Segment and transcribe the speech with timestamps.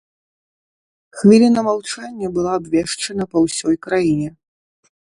[1.19, 4.29] Хвіліна маўчання была абвешчана па ўсёй краіне.